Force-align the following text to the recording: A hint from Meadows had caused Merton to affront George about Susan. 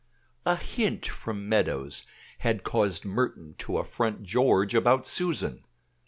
A 0.47 0.55
hint 0.55 1.05
from 1.05 1.47
Meadows 1.47 2.01
had 2.39 2.63
caused 2.63 3.05
Merton 3.05 3.53
to 3.59 3.77
affront 3.77 4.23
George 4.23 4.73
about 4.73 5.05
Susan. 5.05 5.63